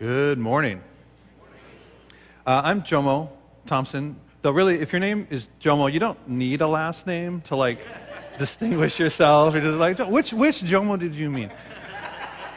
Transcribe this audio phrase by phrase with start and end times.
[0.00, 0.82] Good morning.
[2.44, 3.28] Uh, I'm Jomo
[3.68, 4.16] Thompson.
[4.42, 7.78] Though, really, if your name is Jomo, you don't need a last name to like
[8.38, 9.54] distinguish yourself.
[9.54, 11.52] You're just like, which which Jomo did you mean?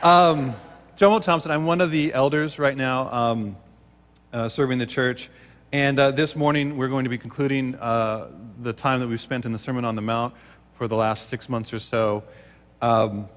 [0.02, 0.56] Um,
[1.00, 1.52] Jomo Thompson.
[1.52, 3.56] I'm one of the elders right now, um,
[4.34, 5.30] uh, serving the church.
[5.72, 8.32] And uh, this morning, we're going to be concluding uh,
[8.64, 10.34] the time that we've spent in the Sermon on the Mount
[10.76, 12.24] for the last six months or so.
[12.82, 13.30] Um,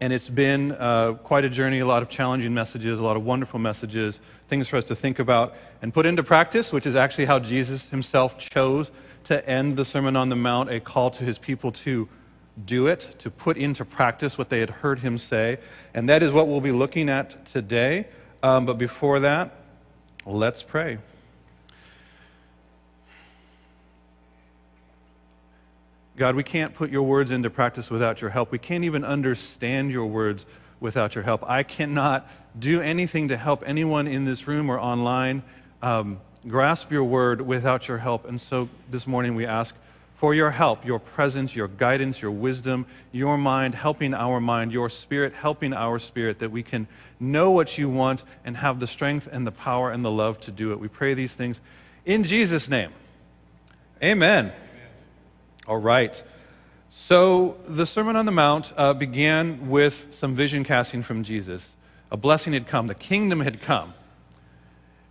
[0.00, 3.24] and it's been uh, quite a journey, a lot of challenging messages, a lot of
[3.24, 7.24] wonderful messages, things for us to think about and put into practice, which is actually
[7.24, 8.90] how Jesus himself chose
[9.24, 12.08] to end the Sermon on the Mount, a call to his people to
[12.66, 15.58] do it, to put into practice what they had heard him say.
[15.94, 18.06] And that is what we'll be looking at today.
[18.42, 19.56] Um, but before that,
[20.26, 20.98] let's pray.
[26.16, 28.52] God, we can't put your words into practice without your help.
[28.52, 30.44] We can't even understand your words
[30.78, 31.42] without your help.
[31.48, 32.28] I cannot
[32.58, 35.42] do anything to help anyone in this room or online
[35.82, 38.26] um, grasp your word without your help.
[38.28, 39.74] And so this morning we ask
[40.18, 44.88] for your help, your presence, your guidance, your wisdom, your mind helping our mind, your
[44.88, 46.86] spirit helping our spirit, that we can
[47.18, 50.52] know what you want and have the strength and the power and the love to
[50.52, 50.78] do it.
[50.78, 51.56] We pray these things
[52.04, 52.92] in Jesus' name.
[54.02, 54.52] Amen.
[55.66, 56.22] All right.
[57.06, 61.66] So the Sermon on the Mount uh, began with some vision casting from Jesus.
[62.10, 63.94] A blessing had come, the kingdom had come.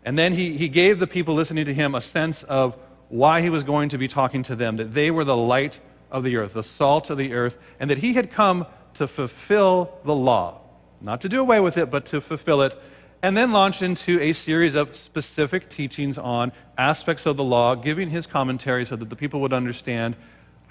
[0.05, 2.77] And then he, he gave the people listening to him a sense of
[3.09, 5.79] why he was going to be talking to them, that they were the light
[6.11, 8.65] of the earth, the salt of the earth, and that he had come
[8.95, 10.59] to fulfill the law.
[11.01, 12.77] Not to do away with it, but to fulfill it.
[13.23, 18.09] And then launched into a series of specific teachings on aspects of the law, giving
[18.09, 20.15] his commentary so that the people would understand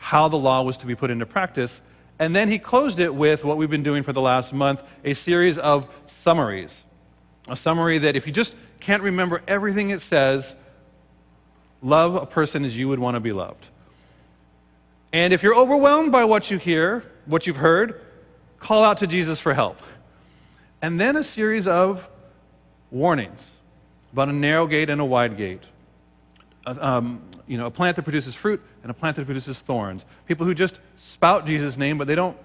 [0.02, 1.80] how the law was to be put into practice.
[2.18, 5.14] And then he closed it with what we've been doing for the last month a
[5.14, 5.88] series of
[6.24, 6.74] summaries.
[7.48, 10.56] A summary that, if you just can't remember everything it says,
[11.82, 13.64] love a person as you would want to be loved.
[15.12, 18.00] And if you're overwhelmed by what you hear, what you've heard,
[18.58, 19.78] call out to Jesus for help.
[20.80, 22.04] And then a series of
[22.90, 23.40] warnings
[24.12, 25.62] about a narrow gate and a wide gate.
[26.66, 30.04] Uh, um, you know, a plant that produces fruit and a plant that produces thorns.
[30.26, 32.36] People who just spout Jesus' name, but they don't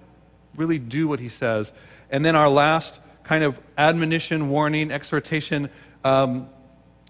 [0.56, 1.70] really do what he says.
[2.10, 5.70] And then our last kind of admonition, warning, exhortation
[6.04, 6.48] um,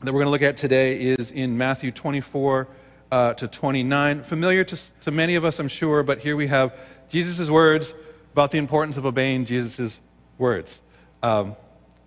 [0.03, 2.69] that we're going to look at today is in Matthew 24
[3.10, 4.25] uh, to 29.
[4.25, 6.75] Familiar to, to many of us, I'm sure, but here we have
[7.09, 7.94] Jesus' words
[8.32, 10.00] about the importance of obeying Jesus'
[10.38, 10.78] words.
[11.22, 11.56] Um,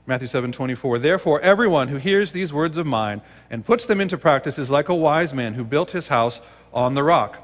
[0.08, 1.00] Matthew 7 24.
[1.00, 4.90] Therefore, everyone who hears these words of mine and puts them into practice is like
[4.90, 6.42] a wise man who built his house
[6.74, 7.38] on the rock.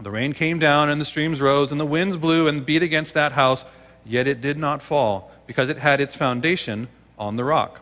[0.00, 3.14] The rain came down, and the streams rose, and the winds blew and beat against
[3.14, 3.64] that house,
[4.04, 6.88] yet it did not fall, because it had its foundation
[7.18, 7.80] on the rock.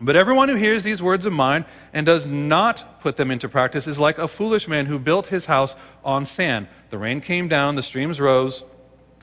[0.00, 3.86] But everyone who hears these words of mine and does not put them into practice
[3.86, 6.68] is like a foolish man who built his house on sand.
[6.90, 8.62] The rain came down, the streams rose,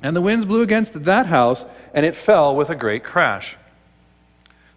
[0.02, 3.56] and the winds blew against that house, and it fell with a great crash.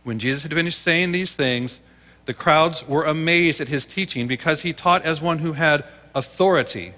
[0.06, 1.80] When Jesus had finished saying these things,
[2.26, 5.84] the crowds were amazed at his teaching because he taught as one who had
[6.14, 6.92] authority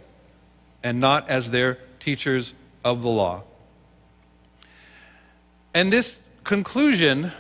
[0.83, 2.53] and not as their teachers
[2.85, 3.45] of the law.
[5.73, 7.33] And this conclusion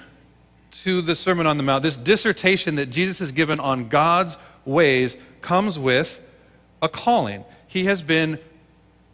[0.85, 5.19] to the Sermon on the Mount, this dissertation that Jesus has given on God's ways,
[5.43, 6.19] comes with
[6.81, 7.45] a calling.
[7.67, 8.39] He has been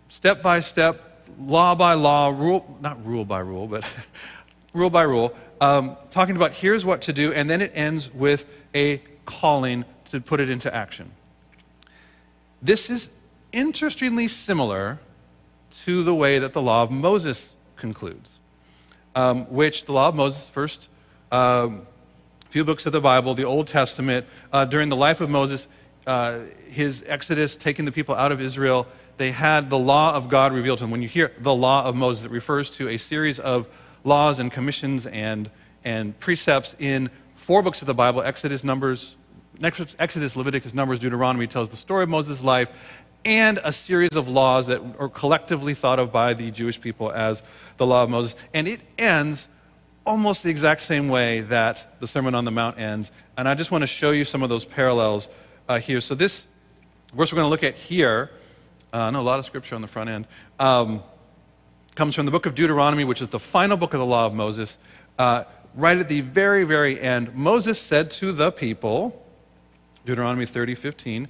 [0.09, 3.85] step by step, law by law, rule, not rule by rule, but
[4.73, 8.45] rule by rule, um, talking about here's what to do, and then it ends with
[8.75, 11.11] a calling to put it into action.
[12.63, 13.09] This is
[13.53, 14.99] interestingly similar
[15.85, 18.31] to the way that the law of Moses concludes,
[19.15, 20.89] um, which the law of Moses, first
[21.33, 21.87] um,
[22.51, 25.67] few books of the Bible, the Old Testament, uh, during the life of Moses,
[26.07, 26.41] uh,
[26.71, 28.87] his exodus, taking the people out of Israel,
[29.17, 30.91] they had the law of God revealed to them.
[30.91, 33.67] When you hear the law of Moses, it refers to a series of
[34.05, 35.51] laws and commissions and,
[35.85, 37.11] and precepts in
[37.47, 39.17] four books of the Bible Exodus, Numbers,
[39.63, 42.69] Exodus, Leviticus, Numbers, Deuteronomy tells the story of Moses' life
[43.25, 47.43] and a series of laws that are collectively thought of by the Jewish people as
[47.79, 48.35] the law of Moses.
[48.53, 49.49] And it ends
[50.07, 53.11] almost the exact same way that the Sermon on the Mount ends.
[53.39, 55.29] And I just want to show you some of those parallels
[55.69, 56.01] uh, here.
[56.01, 56.47] So, this
[57.15, 58.31] verse we're going to look at here,
[58.93, 60.27] uh, I know a lot of scripture on the front end.
[60.59, 61.03] Um,
[61.95, 64.35] comes from the book of Deuteronomy, which is the final book of the law of
[64.35, 64.77] Moses.
[65.19, 65.45] Uh,
[65.75, 69.25] right at the very, very end, Moses said to the people,
[70.05, 71.29] Deuteronomy 30, 15,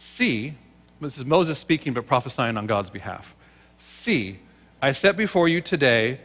[0.00, 0.54] See,
[1.00, 3.34] this is Moses speaking but prophesying on God's behalf.
[3.86, 4.38] See,
[4.82, 6.20] I set before you today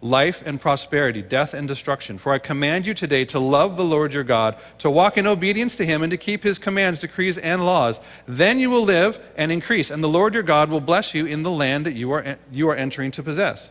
[0.00, 2.18] life and prosperity, death and destruction.
[2.18, 5.76] For I command you today to love the Lord your God, to walk in obedience
[5.76, 7.98] to him, and to keep his commands, decrees, and laws.
[8.26, 11.42] Then you will live and increase, and the Lord your God will bless you in
[11.42, 13.70] the land that you are, you are entering to possess.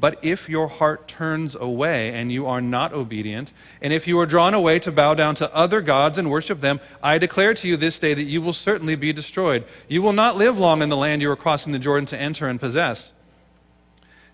[0.00, 4.26] But if your heart turns away and you are not obedient, and if you are
[4.26, 7.76] drawn away to bow down to other gods and worship them, I declare to you
[7.76, 9.64] this day that you will certainly be destroyed.
[9.88, 12.48] You will not live long in the land you are crossing the Jordan to enter
[12.48, 13.12] and possess.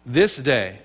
[0.07, 0.79] This day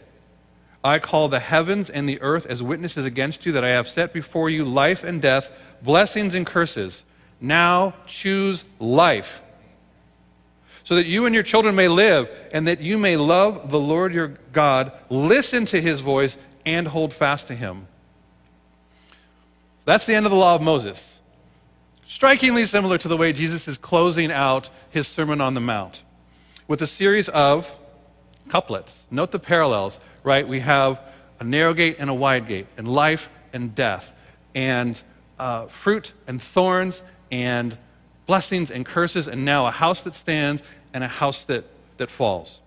[0.84, 4.14] I call the heavens and the earth as witnesses against you that I have set
[4.14, 5.52] before you life and death,
[5.82, 7.04] blessings and curses.
[7.42, 9.42] Now choose life,
[10.84, 14.14] so that you and your children may live, and that you may love the Lord
[14.14, 17.88] your God, listen to his voice, and hold fast to him.
[19.86, 21.04] That's the end of the law of Moses.
[22.08, 26.04] Strikingly similar to the way Jesus is closing out his Sermon on the Mount
[26.68, 27.70] with a series of
[28.50, 28.94] couplets.
[29.12, 30.48] Note the parallels, right?
[30.48, 31.00] We have
[31.40, 34.12] a narrow gate and a wide gate, and life and death,
[34.54, 35.02] and
[35.40, 37.02] uh, fruit and thorns,
[37.32, 37.78] and
[38.26, 40.62] blessings and curses, and now a house that stands
[40.94, 41.66] and a house that,
[41.98, 42.60] that falls.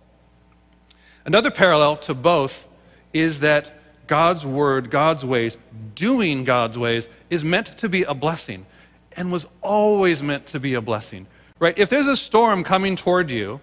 [1.24, 2.66] Another parallel to both
[3.12, 3.72] is that
[4.06, 5.56] God's word, God's ways,
[5.94, 8.64] doing God's ways, is meant to be a blessing
[9.12, 11.26] and was always meant to be a blessing.
[11.58, 11.76] Right?
[11.76, 13.60] If there's a storm coming toward you,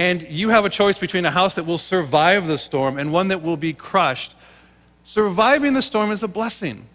[0.00, 3.28] and you have a choice between a house that will survive the storm and one
[3.28, 4.34] that will be crushed.
[5.04, 6.86] Surviving the storm is a blessing.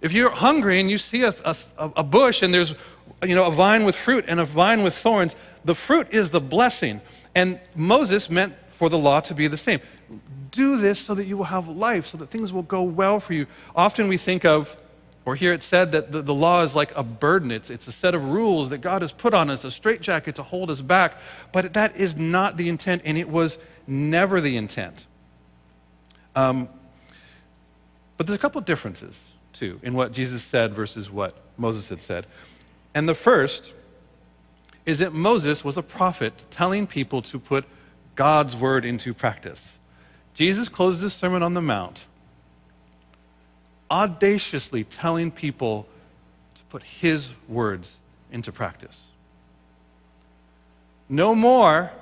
[0.00, 2.74] If you're hungry and you see a, a, a, bush and there's
[3.22, 6.40] you know, a vine with fruit and a vine with thorns, the fruit is the
[6.40, 7.00] blessing.
[7.36, 9.78] And Moses meant for the law to be the same.
[10.50, 13.32] Do this so that you will have life, so that things will go well for
[13.32, 13.46] you.
[13.76, 14.76] Often we think of
[15.24, 17.50] or here it said that the, the law is like a burden.
[17.50, 20.42] It's, it's a set of rules that God has put on us, a straitjacket to
[20.42, 21.14] hold us back.
[21.52, 25.06] But that is not the intent, and it was never the intent.
[26.34, 26.68] Um,
[28.16, 29.14] but there's a couple differences,
[29.52, 32.26] too, in what Jesus said versus what Moses had said.
[32.94, 33.72] And the first
[34.84, 37.64] is that Moses was a prophet telling people to put
[38.16, 39.62] God's word into practice.
[40.34, 42.04] Jesus closed his Sermon on the Mount
[43.92, 45.86] audaciously telling people
[46.54, 47.92] to put his words
[48.32, 48.98] into practice.
[51.10, 51.92] No more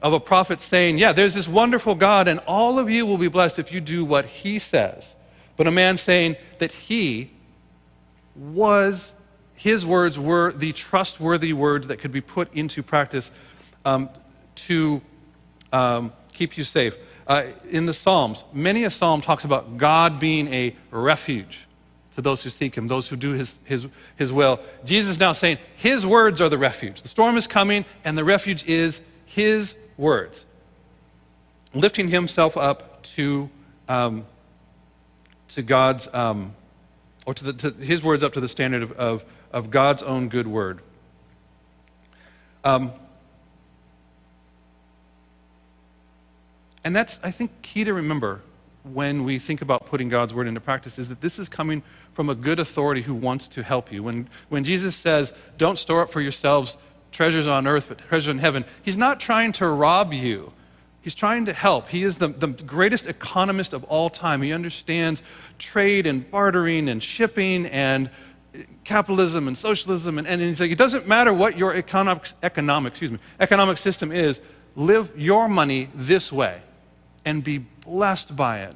[0.00, 3.28] of a prophet saying, Yeah, there's this wonderful God, and all of you will be
[3.28, 5.04] blessed if you do what he says.
[5.56, 7.30] But a man saying that he
[8.36, 9.10] was,
[9.56, 13.30] his words were the trustworthy words that could be put into practice
[13.84, 14.08] um,
[14.54, 15.00] to
[15.72, 16.94] um, keep you safe.
[17.26, 21.66] Uh, in the Psalms, many a psalm talks about God being a refuge
[22.14, 23.86] to those who seek him, those who do his, his,
[24.16, 24.60] his will.
[24.84, 27.02] Jesus is now saying his words are the refuge.
[27.02, 30.46] The storm is coming, and the refuge is his words.
[31.74, 33.50] Lifting himself up to,
[33.88, 34.24] um,
[35.50, 36.54] to God's, um,
[37.26, 40.28] or to, the, to, his words up to the standard of, of, of God's own
[40.28, 40.80] good word.
[42.64, 42.92] Um,
[46.86, 48.42] And that's, I think, key to remember
[48.84, 51.82] when we think about putting God's word into practice is that this is coming
[52.14, 54.04] from a good authority who wants to help you.
[54.04, 56.76] When, when Jesus says, don't store up for yourselves
[57.10, 60.52] treasures on earth, but treasures in heaven, he's not trying to rob you.
[61.02, 61.88] He's trying to help.
[61.88, 64.40] He is the, the greatest economist of all time.
[64.40, 65.22] He understands
[65.58, 68.08] trade and bartering and shipping and
[68.84, 70.18] capitalism and socialism.
[70.18, 74.12] And, and he's like, it doesn't matter what your economic, economic, excuse me, economic system
[74.12, 74.38] is,
[74.76, 76.62] live your money this way
[77.26, 78.74] and be blessed by it.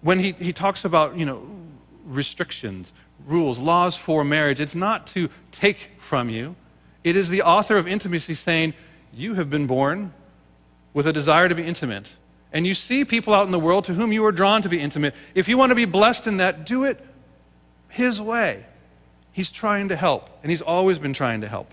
[0.00, 1.46] When he, he talks about, you know,
[2.06, 2.92] restrictions,
[3.26, 6.54] rules, laws for marriage, it's not to take from you.
[7.04, 8.72] It is the author of intimacy saying,
[9.12, 10.14] You have been born
[10.94, 12.08] with a desire to be intimate.
[12.52, 14.80] And you see people out in the world to whom you are drawn to be
[14.80, 15.14] intimate.
[15.34, 17.04] If you want to be blessed in that, do it
[17.88, 18.64] His way.
[19.32, 21.70] He's trying to help, and He's always been trying to help.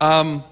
[0.00, 0.42] Um,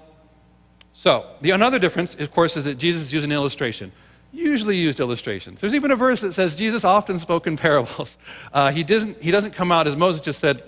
[0.93, 3.91] so, the another difference, of course, is that Jesus used an illustration.
[4.31, 5.59] Usually used illustrations.
[5.59, 8.17] There's even a verse that says Jesus often spoke in parables.
[8.53, 10.63] Uh, he, doesn't, he doesn't come out as Moses just said,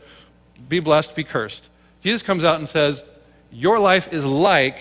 [0.67, 1.69] be blessed, be cursed.
[2.01, 3.03] Jesus comes out and says,
[3.51, 4.79] your life is like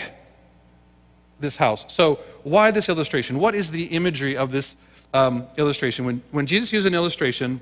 [1.40, 1.84] this house.
[1.88, 3.38] So, why this illustration?
[3.38, 4.76] What is the imagery of this
[5.14, 6.04] um, illustration?
[6.04, 7.60] When, when Jesus used an illustration,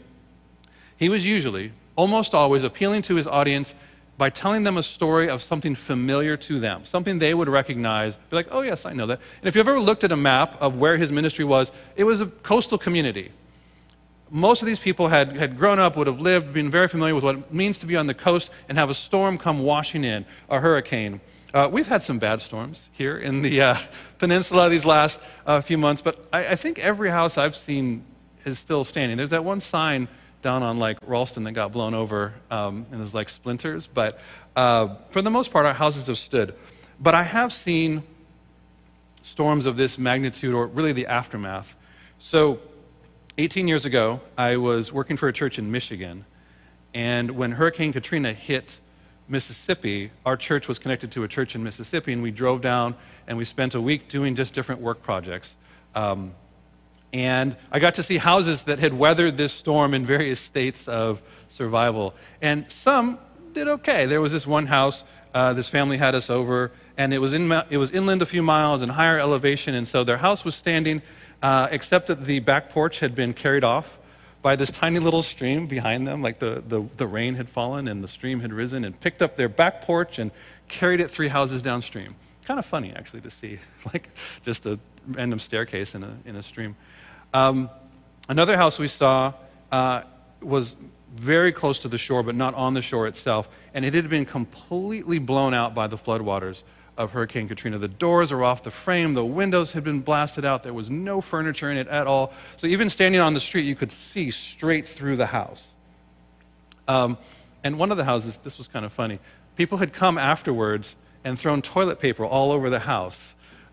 [0.97, 3.75] he was usually, almost always, appealing to his audience
[4.19, 8.37] by telling them a story of something familiar to them, something they would recognize, be
[8.37, 9.21] like, oh, yes, I know that.
[9.41, 12.21] And if you've ever looked at a map of where his ministry was, it was
[12.21, 13.33] a coastal community.
[14.31, 17.25] Most of these people had, had grown up, would have lived, been very familiar with
[17.25, 20.25] what it means to be on the coast and have a storm come washing in,
[20.49, 21.21] a hurricane,
[21.55, 23.77] Uh, we've had some bad storms here in the uh,
[24.19, 28.05] peninsula these last uh, few months, but I, I, think every house I've seen
[28.47, 29.19] is still standing.
[29.19, 30.09] There's that one sign
[30.43, 34.21] down on like Ralston that got blown over um, and there's like splinters, but
[34.57, 36.55] uh, for the most part, our houses have stood.
[37.01, 38.03] But I have seen
[39.23, 41.69] storms of this magnitude, or really the aftermath.
[42.19, 42.61] So,
[43.39, 46.25] 18 years ago, I was working for a church in Michigan,
[46.93, 48.79] and when Hurricane Katrina hit
[49.29, 52.95] Mississippi, our church was connected to a church in Mississippi, and we drove down
[53.27, 55.55] and we spent a week doing just different work projects.
[55.95, 56.35] Um,
[57.13, 61.21] and I got to see houses that had weathered this storm in various states of
[61.51, 62.15] survival.
[62.41, 63.19] And some
[63.53, 64.07] did okay.
[64.07, 65.05] There was this one house,
[65.35, 68.43] uh, this family had us over, and it was, in, it was inland a few
[68.43, 71.03] miles and higher elevation, and so their house was standing,
[71.43, 73.87] uh, except that the back porch had been carried off
[74.43, 78.03] by this tiny little stream behind them, like the, the, the rain had fallen and
[78.03, 80.31] the stream had risen and picked up their back porch and
[80.69, 82.15] carried it three houses downstream.
[82.45, 83.59] Kind of funny, actually, to see,
[83.93, 84.09] like
[84.45, 84.79] just a
[85.09, 86.75] random staircase in a, in a stream.
[87.35, 87.71] Um,
[88.29, 89.33] another house we saw
[89.71, 90.03] uh,
[90.41, 90.77] was
[91.15, 94.25] very close to the shore, but not on the shore itself, and it had been
[94.25, 96.63] completely blown out by the floodwaters
[96.97, 97.79] of Hurricane Katrina.
[97.79, 101.21] The doors are off the frame, the windows had been blasted out, there was no
[101.21, 102.33] furniture in it at all.
[102.59, 105.67] So even standing on the street, you could see straight through the house.
[106.89, 107.17] Um,
[107.65, 109.19] and one of the houses, this was kind of funny,
[109.57, 113.21] people had come afterwards and thrown toilet paper all over the house.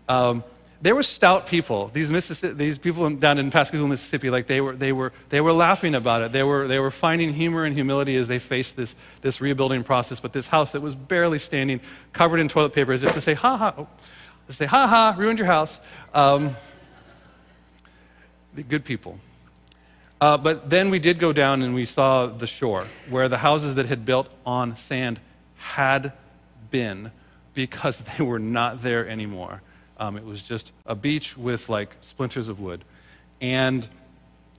[0.08, 0.44] Um,
[0.82, 1.90] they were stout people.
[1.92, 2.08] These,
[2.40, 6.22] these people down in Pascagoula, Mississippi, like they were, they were, they were laughing about
[6.22, 6.32] it.
[6.32, 10.20] They were, they were finding humor and humility as they faced this, this rebuilding process.
[10.20, 11.80] But this house that was barely standing,
[12.14, 13.88] covered in toilet paper, as if to say, ha ha, oh,
[14.46, 15.78] to say, ha ha, ruined your house.
[16.14, 16.56] Um,
[18.54, 19.18] the good people.
[20.20, 23.74] Uh, but then we did go down and we saw the shore, where the houses
[23.74, 25.20] that had built on sand
[25.56, 26.12] had
[26.70, 27.10] been
[27.52, 29.60] because they were not there anymore.
[30.00, 32.82] Um, it was just a beach with like splinters of wood.
[33.40, 33.86] And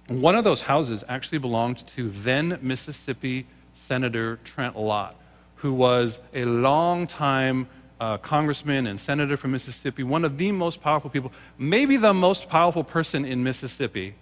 [0.07, 3.48] one of those houses actually belonged to then Mississippi
[3.88, 5.15] Senator Trent Lott,
[5.55, 7.67] who was a long-time
[8.00, 12.48] uh, congressman and senator from Mississippi, one of the most powerful people, maybe the most
[12.48, 14.15] powerful person in Mississippi.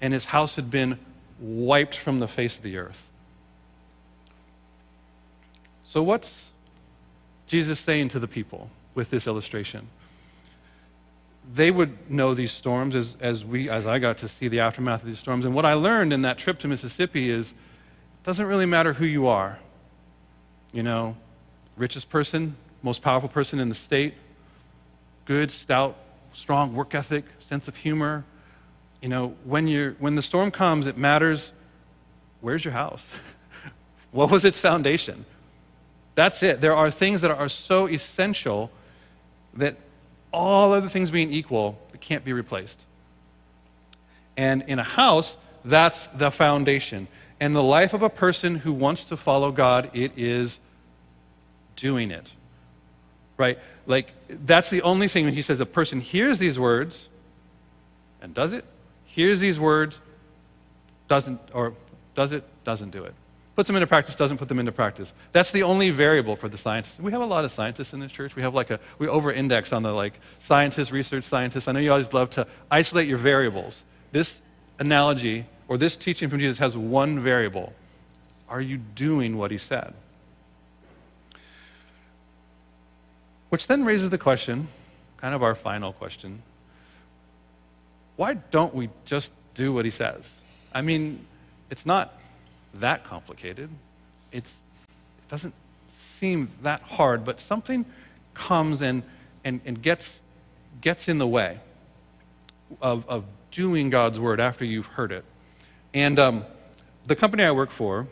[0.00, 0.98] And his house had been
[1.40, 3.00] wiped from the face of the earth.
[5.84, 6.50] So, what's
[7.46, 9.88] Jesus saying to the people with this illustration?
[11.54, 15.02] They would know these storms as, as, we, as I got to see the aftermath
[15.02, 15.44] of these storms.
[15.44, 19.06] And what I learned in that trip to Mississippi is it doesn't really matter who
[19.06, 19.58] you are.
[20.72, 21.16] You know,
[21.76, 24.14] richest person, most powerful person in the state,
[25.24, 25.96] good, stout,
[26.34, 28.24] strong work ethic, sense of humor.
[29.00, 31.52] You know, when, you're, when the storm comes, it matters
[32.40, 33.04] where's your house?
[34.10, 35.24] what was its foundation?
[36.14, 36.60] That's it.
[36.60, 38.70] There are things that are so essential
[39.54, 39.76] that
[40.32, 42.78] all other things being equal, it can't be replaced.
[44.36, 47.08] And in a house, that's the foundation.
[47.40, 50.58] And the life of a person who wants to follow God, it is
[51.76, 52.30] doing it.
[53.36, 53.58] Right?
[53.86, 54.12] Like,
[54.46, 57.08] that's the only thing when he says a person hears these words
[58.22, 58.64] and does it,
[59.04, 59.98] hears these words,
[61.08, 61.74] doesn't, or
[62.14, 63.14] does it, doesn't do it
[63.56, 65.12] puts them into practice, doesn't put them into practice.
[65.32, 66.98] That's the only variable for the scientists.
[66.98, 68.36] We have a lot of scientists in this church.
[68.36, 71.66] We have like a, we over-index on the like scientists, research scientists.
[71.66, 73.82] I know you always love to isolate your variables.
[74.12, 74.40] This
[74.78, 77.72] analogy or this teaching from Jesus has one variable.
[78.46, 79.94] Are you doing what he said?
[83.48, 84.68] Which then raises the question,
[85.16, 86.42] kind of our final question,
[88.16, 90.22] why don't we just do what he says?
[90.74, 91.26] I mean,
[91.70, 92.12] it's not
[92.80, 93.70] that complicated.
[94.32, 95.54] It's, it doesn't
[96.20, 97.84] seem that hard, but something
[98.34, 99.02] comes and,
[99.44, 100.18] and, and gets,
[100.80, 101.58] gets in the way
[102.80, 105.24] of, of doing God's word after you've heard it.
[105.94, 106.44] And um,
[107.06, 108.06] the company I work for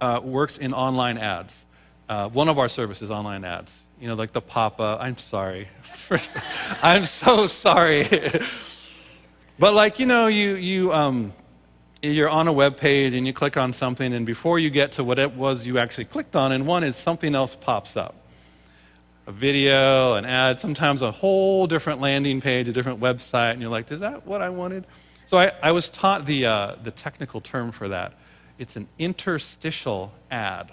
[0.00, 1.54] uh, works in online ads.
[2.08, 3.70] Uh, one of our services, online ads.
[4.00, 4.98] You know, like the Papa.
[5.00, 5.68] I'm sorry.
[6.08, 6.32] First,
[6.82, 8.08] I'm so sorry.
[9.58, 11.32] but like, you know, you you um,
[12.02, 15.04] you're on a web page and you click on something, and before you get to
[15.04, 18.14] what it was you actually clicked on, and one is something else pops up
[19.26, 23.70] a video, an ad, sometimes a whole different landing page, a different website, and you're
[23.70, 24.86] like, is that what I wanted?
[25.28, 28.14] So I, I was taught the, uh, the technical term for that.
[28.58, 30.72] It's an interstitial ad.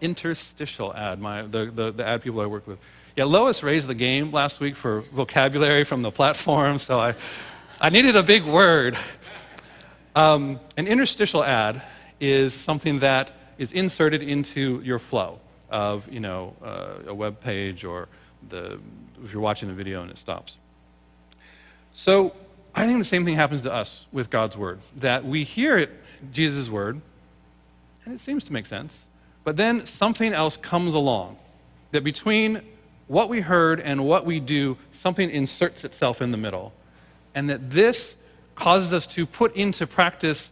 [0.00, 2.78] Interstitial ad, my, the, the, the ad people I work with.
[3.16, 7.14] Yeah, Lois raised the game last week for vocabulary from the platform, so I,
[7.80, 8.96] I needed a big word.
[10.16, 11.82] Um, an interstitial ad
[12.18, 15.38] is something that is inserted into your flow.
[15.70, 18.08] of, you know, uh, a web page or
[18.48, 18.78] the,
[19.24, 20.56] if you're watching a video and it stops.
[21.94, 22.32] So
[22.74, 25.88] I think the same thing happens to us with God's word, that we hear
[26.32, 27.00] Jesus' word,
[28.04, 28.92] and it seems to make sense,
[29.44, 31.36] but then something else comes along
[31.92, 32.60] that between
[33.08, 36.72] what we heard and what we do, something inserts itself in the middle.
[37.34, 38.16] And that this
[38.56, 40.50] causes us to put into practice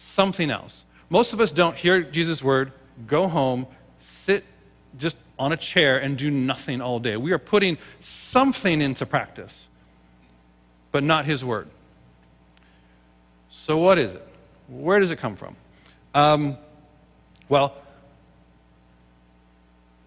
[0.00, 0.84] something else.
[1.10, 2.72] Most of us don't hear Jesus' word,
[3.06, 3.66] go home,
[4.24, 4.44] sit
[4.96, 7.16] just on a chair, and do nothing all day.
[7.16, 9.52] We are putting something into practice,
[10.90, 11.68] but not his word.
[13.50, 14.26] So, what is it?
[14.68, 15.56] Where does it come from?
[16.14, 16.56] Um,
[17.48, 17.76] well,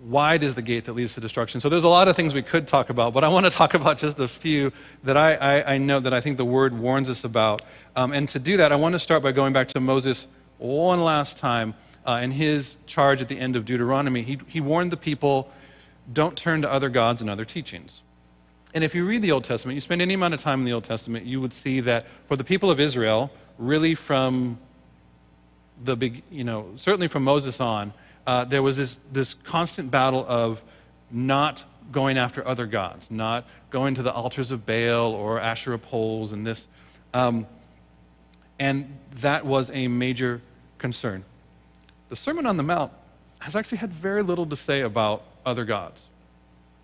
[0.05, 1.59] wide is the gate that leads to destruction.
[1.59, 3.73] So there's a lot of things we could talk about, but I want to talk
[3.81, 4.71] about just a few
[5.03, 7.63] that I, I, I know that I think the word warns us about.
[7.95, 11.03] Um, and to do that, I want to start by going back to Moses one
[11.03, 11.73] last time
[12.07, 14.21] uh, in his charge at the end of Deuteronomy.
[14.21, 15.49] He, he warned the people,
[16.13, 18.01] don't turn to other gods and other teachings.
[18.75, 20.73] And if you read the Old Testament, you spend any amount of time in the
[20.73, 24.59] Old Testament, you would see that for the people of Israel, really from
[25.83, 27.93] the big, you know, certainly from Moses on,
[28.27, 30.61] uh, there was this, this constant battle of
[31.11, 36.33] not going after other gods, not going to the altars of Baal or Asherah poles
[36.33, 36.65] and this.
[37.13, 37.45] Um,
[38.59, 40.41] and that was a major
[40.79, 41.23] concern.
[42.09, 42.91] The Sermon on the Mount
[43.39, 46.01] has actually had very little to say about other gods,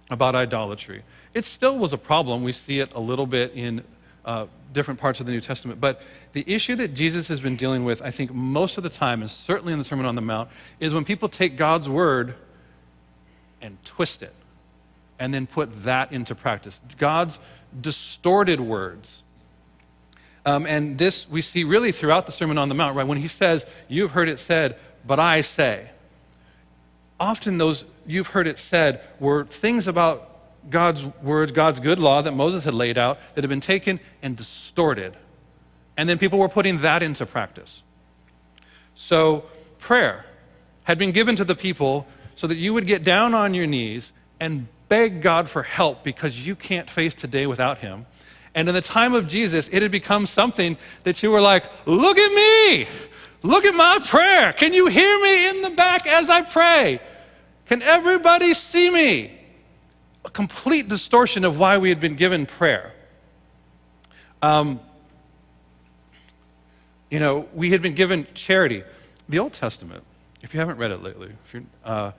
[0.09, 1.03] about idolatry.
[1.33, 2.43] It still was a problem.
[2.43, 3.83] We see it a little bit in
[4.25, 5.79] uh, different parts of the New Testament.
[5.79, 6.01] But
[6.33, 9.29] the issue that Jesus has been dealing with, I think, most of the time, and
[9.29, 10.49] certainly in the Sermon on the Mount,
[10.79, 12.35] is when people take God's word
[13.61, 14.33] and twist it
[15.19, 16.79] and then put that into practice.
[16.97, 17.39] God's
[17.79, 19.23] distorted words.
[20.45, 23.05] Um, and this we see really throughout the Sermon on the Mount, right?
[23.05, 25.89] When he says, You've heard it said, but I say.
[27.19, 30.30] Often those you've heard it said were things about
[30.69, 34.37] God's words, God's good law that Moses had laid out that had been taken and
[34.37, 35.15] distorted.
[35.97, 37.81] And then people were putting that into practice.
[38.95, 39.45] So
[39.79, 40.25] prayer
[40.83, 44.11] had been given to the people so that you would get down on your knees
[44.39, 48.05] and beg God for help because you can't face today without Him.
[48.55, 52.17] And in the time of Jesus, it had become something that you were like, look
[52.17, 52.87] at me!
[53.43, 54.53] Look at my prayer!
[54.53, 56.99] Can you hear me in the back as I pray?
[57.67, 59.40] Can everybody see me?
[60.33, 62.93] Complete distortion of why we had been given prayer.
[64.41, 64.79] Um,
[67.09, 68.83] you know, we had been given charity.
[69.29, 70.03] The Old Testament,
[70.41, 71.31] if you haven't read it lately,
[71.83, 72.11] uh,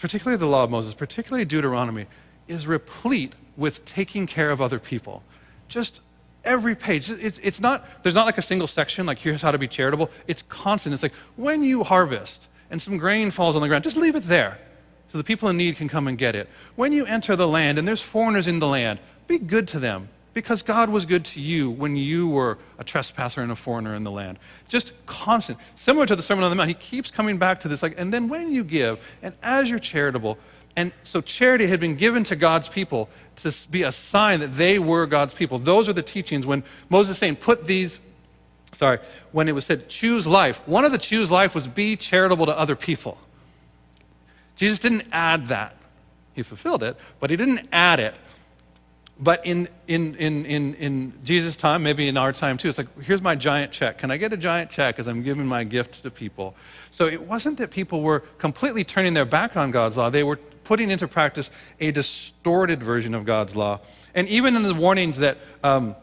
[0.00, 2.06] particularly the Law of Moses, particularly Deuteronomy,
[2.48, 5.22] is replete with taking care of other people.
[5.68, 6.00] Just
[6.44, 7.10] every page.
[7.10, 10.10] It's, it's not, there's not like a single section, like here's how to be charitable.
[10.26, 10.94] It's constant.
[10.94, 14.26] It's like when you harvest and some grain falls on the ground, just leave it
[14.26, 14.58] there
[15.12, 16.48] so the people in need can come and get it.
[16.76, 18.98] When you enter the land and there's foreigners in the land,
[19.28, 23.42] be good to them because God was good to you when you were a trespasser
[23.42, 24.38] and a foreigner in the land.
[24.68, 25.58] Just constant.
[25.76, 28.10] Similar to the Sermon on the Mount, he keeps coming back to this like, and
[28.10, 30.38] then when you give, and as you're charitable,
[30.76, 34.78] and so charity had been given to God's people to be a sign that they
[34.78, 35.58] were God's people.
[35.58, 37.98] Those are the teachings when Moses is saying, put these,
[38.78, 38.98] sorry,
[39.32, 40.58] when it was said, choose life.
[40.64, 43.18] One of the choose life was be charitable to other people.
[44.56, 45.76] Jesus didn't add that.
[46.34, 48.14] He fulfilled it, but he didn't add it.
[49.20, 53.02] But in, in, in, in, in Jesus' time, maybe in our time too, it's like,
[53.02, 53.98] here's my giant check.
[53.98, 56.56] Can I get a giant check as I'm giving my gift to people?
[56.90, 60.36] So it wasn't that people were completely turning their back on God's law, they were
[60.64, 63.80] putting into practice a distorted version of God's law.
[64.14, 65.94] And even in the warnings that um,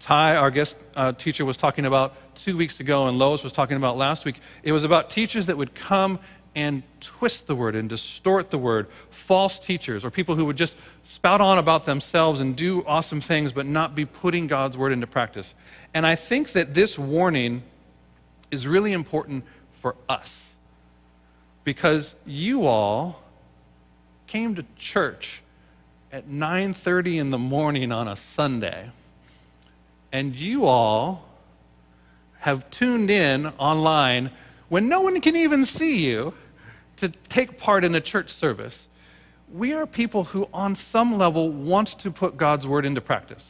[0.00, 3.76] Ty, our guest uh, teacher, was talking about two weeks ago, and Lois was talking
[3.76, 6.18] about last week, it was about teachers that would come
[6.56, 8.88] and twist the word and distort the word.
[9.26, 13.52] False teachers or people who would just spout on about themselves and do awesome things
[13.52, 15.52] but not be putting God's word into practice.
[15.94, 17.62] And I think that this warning
[18.50, 19.44] is really important
[19.82, 20.32] for us
[21.62, 23.22] because you all
[24.26, 25.42] came to church
[26.10, 28.90] at 9:30 in the morning on a Sunday
[30.10, 31.28] and you all
[32.38, 34.30] have tuned in online
[34.68, 36.32] when no one can even see you
[36.98, 38.86] to take part in a church service,
[39.52, 43.44] we are people who, on some level, want to put God's word into practice.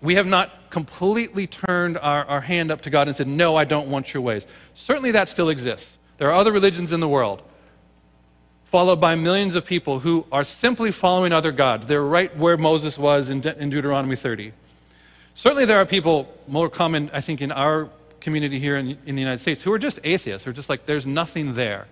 [0.00, 3.64] We have not completely turned our, our hand up to God and said, No, I
[3.64, 4.44] don't want your ways.
[4.74, 5.96] Certainly that still exists.
[6.18, 7.42] There are other religions in the world,
[8.70, 11.86] followed by millions of people who are simply following other gods.
[11.86, 14.52] They're right where Moses was in, De- in Deuteronomy 30.
[15.34, 17.88] Certainly there are people, more common, I think, in our
[18.22, 20.86] community here in, in the United States who are just atheists, who are just like,
[20.86, 21.86] there's nothing there.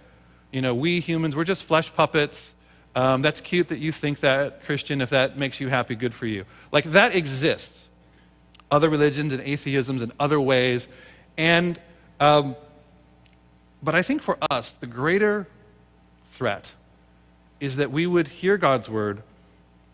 [0.52, 2.54] You know, we humans, we're just flesh puppets.
[2.96, 5.00] Um, that's cute that you think that, Christian.
[5.00, 6.44] If that makes you happy, good for you.
[6.72, 7.88] Like, that exists.
[8.70, 10.88] Other religions and atheisms and other ways.
[11.36, 11.78] And,
[12.18, 12.56] um,
[13.82, 15.46] but I think for us, the greater
[16.34, 16.70] threat
[17.60, 19.22] is that we would hear God's word,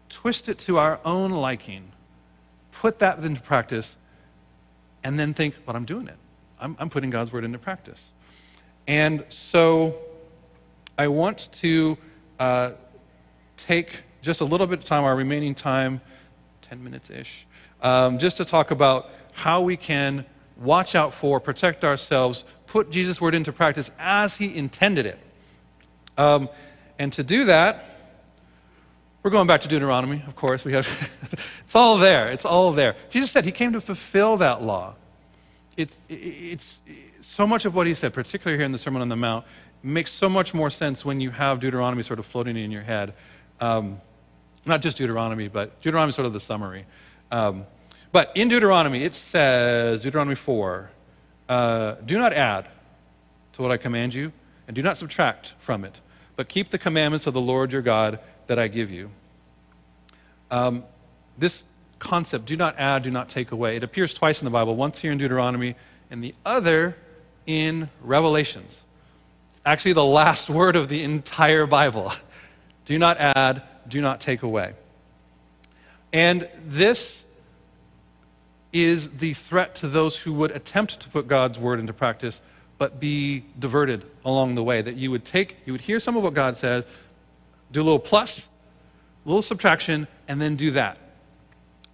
[0.08, 1.90] twist it to our own liking,
[2.72, 3.96] put that into practice,
[5.02, 6.16] and then think, but I'm doing it.
[6.60, 8.00] I'm, I'm putting God's word into practice.
[8.86, 9.96] And so
[10.98, 11.98] I want to
[12.38, 12.72] uh,
[13.56, 16.00] take just a little bit of time, our remaining time,
[16.62, 17.46] 10 minutes ish,
[17.82, 20.24] um, just to talk about how we can
[20.56, 25.18] watch out for, protect ourselves, put Jesus' word into practice as he intended it.
[26.16, 26.48] Um,
[26.98, 27.84] and to do that,
[29.22, 30.64] we're going back to Deuteronomy, of course.
[30.64, 30.86] We have
[31.66, 32.28] it's all there.
[32.28, 32.94] It's all there.
[33.10, 34.94] Jesus said he came to fulfill that law.
[35.76, 36.80] It's, it's
[37.20, 39.44] so much of what he said, particularly here in the Sermon on the Mount,
[39.82, 43.12] makes so much more sense when you have Deuteronomy sort of floating in your head.
[43.60, 44.00] Um,
[44.64, 46.86] not just Deuteronomy, but Deuteronomy is sort of the summary.
[47.30, 47.66] Um,
[48.10, 50.90] but in Deuteronomy, it says, Deuteronomy 4,
[51.48, 52.66] uh, do not add
[53.52, 54.32] to what I command you,
[54.66, 55.94] and do not subtract from it,
[56.34, 59.10] but keep the commandments of the Lord your God that I give you.
[60.50, 60.84] Um,
[61.38, 61.64] this
[61.98, 64.98] concept, do not add, do not take away, it appears twice in the Bible, once
[64.98, 65.74] here in Deuteronomy,
[66.10, 66.96] and the other
[67.46, 68.72] in Revelations.
[69.64, 72.12] Actually, the last word of the entire Bible.
[72.84, 74.74] Do not add, do not take away.
[76.12, 77.24] And this
[78.72, 82.40] is the threat to those who would attempt to put God's word into practice
[82.78, 84.82] but be diverted along the way.
[84.82, 86.84] That you would take, you would hear some of what God says,
[87.72, 88.48] do a little plus,
[89.24, 90.98] a little subtraction, and then do that.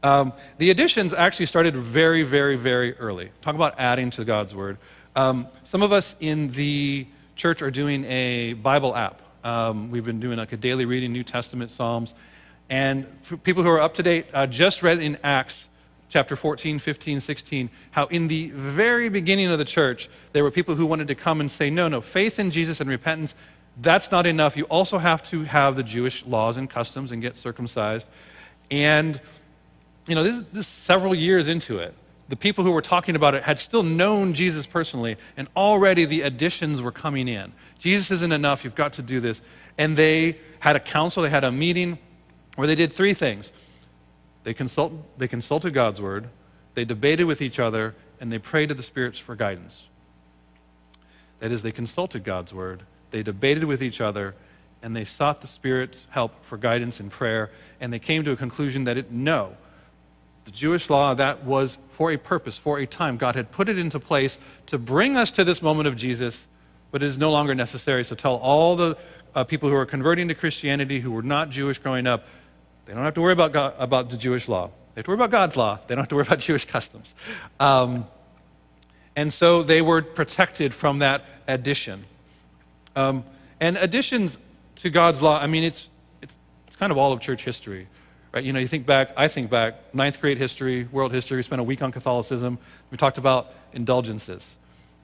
[0.03, 3.31] Um, the additions actually started very, very, very early.
[3.41, 4.79] Talk about adding to God's word.
[5.15, 9.23] Um, some of us in the church are doing a Bible app.
[9.45, 12.15] Um, we've been doing like a daily reading, New Testament, Psalms.
[12.69, 13.07] And
[13.45, 15.69] people who are up to date, uh, just read in Acts
[16.09, 20.75] chapter 14, 15, 16, how in the very beginning of the church, there were people
[20.75, 23.35] who wanted to come and say, no, no, faith in Jesus and repentance,
[23.81, 24.55] that's not enough.
[24.55, 28.07] You also have to have the Jewish laws and customs and get circumcised.
[28.71, 29.21] And,
[30.07, 31.95] you know, this, is several years into it.
[32.29, 36.23] The people who were talking about it had still known Jesus personally, and already the
[36.23, 37.53] additions were coming in.
[37.79, 39.41] Jesus isn't enough, you've got to do this.
[39.79, 41.99] And they had a council, they had a meeting
[42.57, 43.53] where they did three things.
[44.45, 46.29] They, consult, they consulted God's word,
[46.75, 49.83] they debated with each other, and they prayed to the spirits for guidance.
[51.41, 54.35] That is, they consulted God's word, they debated with each other,
[54.83, 58.37] and they sought the Spirit's help for guidance in prayer, and they came to a
[58.37, 59.57] conclusion that it, no,
[60.45, 63.17] the Jewish law, that was for a purpose, for a time.
[63.17, 66.47] God had put it into place to bring us to this moment of Jesus,
[66.91, 68.05] but it is no longer necessary.
[68.05, 68.97] So tell all the
[69.35, 72.25] uh, people who are converting to Christianity who were not Jewish growing up,
[72.87, 74.71] they don't have to worry about, God, about the Jewish law.
[74.95, 75.79] They have to worry about God's law.
[75.87, 77.15] They don't have to worry about Jewish customs.
[77.61, 78.07] Um,
[79.17, 82.05] and so they were protected from that addition.
[82.97, 83.25] Um,
[83.61, 84.39] and additions
[84.77, 85.89] to God's law, I mean, it's,
[86.21, 86.33] it's,
[86.67, 87.87] it's kind of all of church history.
[88.33, 88.45] Right?
[88.45, 91.61] You know, you think back, I think back, ninth grade history, world history, we spent
[91.61, 92.59] a week on Catholicism.
[92.91, 94.43] We talked about indulgences,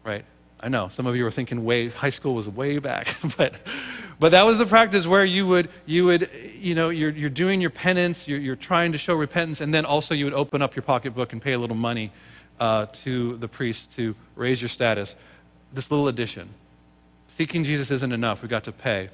[0.02, 0.24] right?
[0.60, 3.54] I know some of you are thinking way high school was way back, but
[4.18, 7.60] but that was the practice where you would you would you know you're you're doing
[7.60, 10.74] your penance, you're, you're trying to show repentance, and then also you would open up
[10.74, 12.10] your pocketbook and pay a little money
[12.58, 15.14] uh, to the priest to raise your status.
[15.72, 16.48] This little addition,
[17.28, 18.42] seeking Jesus isn't enough.
[18.42, 19.10] We got to pay.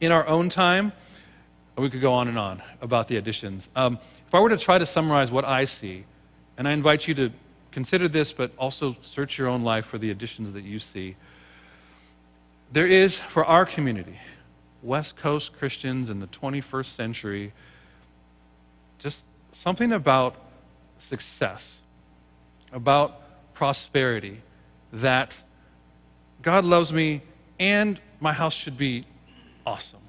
[0.00, 0.92] In our own time,
[1.76, 3.68] we could go on and on about the additions.
[3.74, 6.04] Um, if I were to try to summarize what I see,
[6.56, 7.30] and I invite you to
[7.72, 11.16] consider this, but also search your own life for the additions that you see.
[12.72, 14.18] There is, for our community,
[14.82, 17.52] West Coast Christians in the 21st century,
[18.98, 20.36] just something about
[21.08, 21.78] success,
[22.72, 24.40] about prosperity,
[24.92, 25.36] that
[26.42, 27.22] God loves me
[27.58, 29.06] and my house should be
[29.66, 30.00] awesome.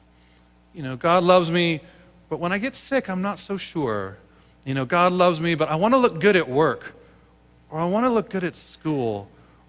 [0.75, 1.81] You know, God loves me,
[2.29, 4.17] but when I get sick, I'm not so sure.
[4.65, 6.93] You know, God loves me, but I want to look good at work
[7.69, 9.27] or I want to look good at school,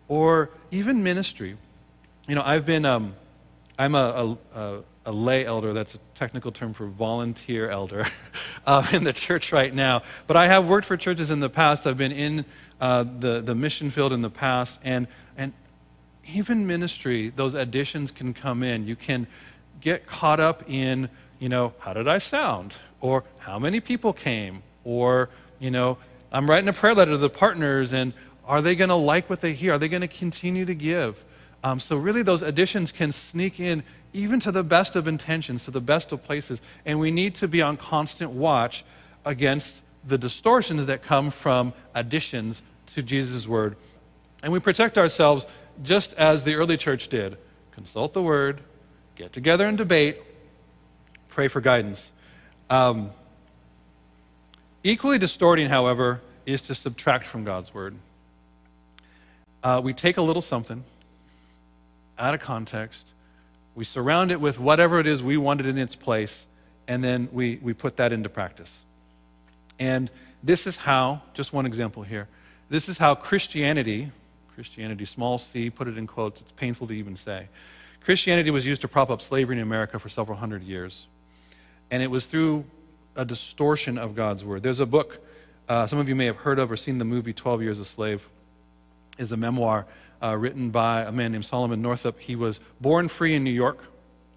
[0.08, 1.56] or even ministry.
[2.28, 3.14] You know, I've been, um,
[3.78, 8.06] I'm a, a, a, lay elder, that's a technical term for volunteer elder
[8.66, 10.02] uh, in the church right now.
[10.26, 11.86] But I have worked for churches in the past.
[11.86, 12.44] I've been in
[12.80, 15.52] uh, the, the mission field in the past, and, and
[16.26, 18.86] even ministry, those additions can come in.
[18.86, 19.26] You can
[19.80, 21.08] get caught up in,
[21.38, 22.72] you know, how did I sound?
[23.00, 24.62] Or how many people came?
[24.84, 25.98] Or, you know,
[26.32, 28.12] I'm writing a prayer letter to the partners, and
[28.44, 29.74] are they going to like what they hear?
[29.74, 31.22] Are they going to continue to give?
[31.64, 35.70] Um, so, really, those additions can sneak in even to the best of intentions, to
[35.70, 36.60] the best of places.
[36.84, 38.84] And we need to be on constant watch
[39.24, 39.74] against
[40.06, 42.62] the distortions that come from additions
[42.94, 43.76] to Jesus' word.
[44.42, 45.46] And we protect ourselves
[45.82, 47.36] just as the early church did
[47.72, 48.62] consult the word,
[49.16, 50.20] get together and debate,
[51.28, 52.10] pray for guidance.
[52.70, 53.10] Um,
[54.84, 57.96] equally distorting, however, is to subtract from God's word.
[59.62, 60.84] Uh, we take a little something
[62.18, 63.04] out of context,
[63.74, 66.46] we surround it with whatever it is we wanted in its place,
[66.88, 68.70] and then we, we put that into practice.
[69.78, 70.10] And
[70.42, 72.28] this is how, just one example here,
[72.70, 74.10] this is how Christianity,
[74.54, 77.48] Christianity, small c, put it in quotes, it's painful to even say.
[78.06, 81.06] Christianity was used to prop up slavery in America for several hundred years.
[81.90, 82.64] And it was through
[83.16, 84.62] a distortion of God's word.
[84.62, 85.18] There's a book
[85.68, 87.84] uh, some of you may have heard of or seen the movie 12 Years a
[87.84, 88.22] Slave.
[89.18, 89.86] is a memoir
[90.22, 92.20] uh, written by a man named Solomon Northup.
[92.20, 93.80] He was born free in New York,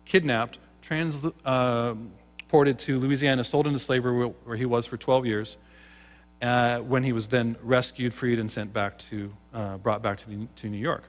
[0.06, 5.58] kidnapped, transported uh, to Louisiana, sold into slavery where he was for 12 years,
[6.42, 10.30] uh, when he was then rescued, freed, and sent back to, uh, brought back to,
[10.30, 11.04] the, to New York.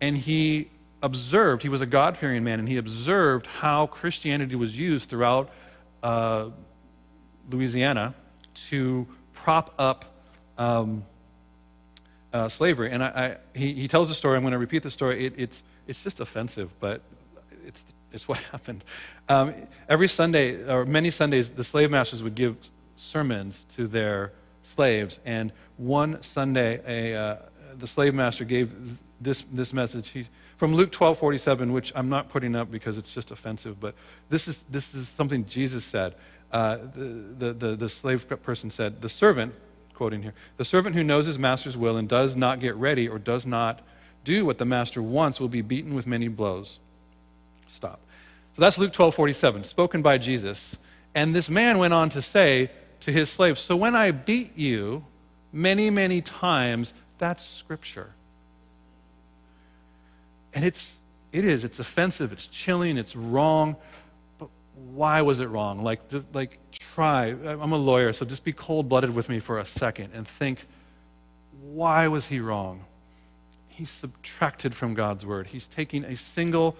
[0.00, 0.68] And he
[1.06, 5.50] observed, he was a God fearing man, and he observed how Christianity was used throughout
[6.02, 6.50] uh,
[7.50, 8.14] Louisiana
[8.70, 10.04] to prop up
[10.58, 11.04] um,
[12.32, 12.90] uh, slavery.
[12.90, 14.36] And I, I, he, he tells the story.
[14.36, 15.26] I'm going to repeat the story.
[15.26, 17.00] It, it's, it's just offensive, but
[17.64, 17.80] it's,
[18.12, 18.84] it's what happened.
[19.28, 19.54] Um,
[19.88, 22.56] every Sunday, or many Sundays, the slave masters would give
[22.96, 24.32] sermons to their
[24.74, 25.20] slaves.
[25.24, 27.36] And one Sunday, a, uh,
[27.78, 28.72] the slave master gave
[29.20, 33.12] this, this message he, from Luke 12 47, which I'm not putting up because it's
[33.12, 33.94] just offensive, but
[34.28, 36.14] this is, this is something Jesus said.
[36.52, 39.54] Uh, the, the, the slave person said, The servant,
[39.94, 43.18] quoting here, the servant who knows his master's will and does not get ready or
[43.18, 43.82] does not
[44.24, 46.78] do what the master wants will be beaten with many blows.
[47.74, 48.00] Stop.
[48.54, 50.76] So that's Luke 12 47, spoken by Jesus.
[51.14, 55.04] And this man went on to say to his slaves, So when I beat you
[55.52, 58.10] many, many times, that's scripture.
[60.56, 60.90] And it's,
[61.32, 63.76] it is, it's offensive, it's chilling, it's wrong
[64.38, 65.82] But why was it wrong?
[65.82, 66.00] Like,
[66.32, 67.26] like try.
[67.26, 70.66] I'm a lawyer, so just be cold blooded with me for a second and think,
[71.60, 72.82] why was he wrong?
[73.68, 75.46] He's subtracted from God's word.
[75.46, 76.74] He's taking a single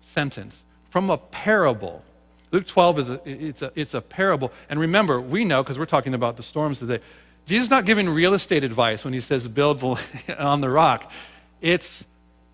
[0.00, 0.56] sentence
[0.90, 2.02] from a parable.
[2.50, 4.50] Luke 12 is a, it's a, it's a parable.
[4.68, 6.98] And remember, we know, because we're talking about the storms today,
[7.46, 9.80] Jesus is not giving real estate advice when he says build
[10.38, 11.12] on the rock.
[11.60, 12.04] It's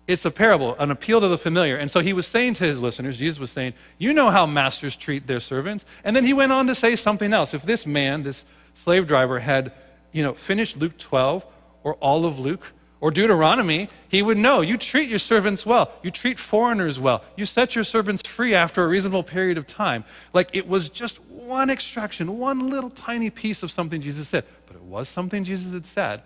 [0.09, 1.77] it's a parable, an appeal to the familiar.
[1.77, 4.95] And so he was saying to his listeners, Jesus was saying, You know how masters
[4.95, 5.85] treat their servants.
[6.03, 7.53] And then he went on to say something else.
[7.53, 8.43] If this man, this
[8.83, 9.71] slave driver, had
[10.11, 11.45] you know, finished Luke 12
[11.83, 12.63] or all of Luke
[13.01, 15.91] or Deuteronomy, he would know you treat your servants well.
[16.01, 17.23] You treat foreigners well.
[17.35, 20.03] You set your servants free after a reasonable period of time.
[20.33, 24.43] Like it was just one extraction, one little tiny piece of something Jesus said.
[24.65, 26.23] But it was something Jesus had said,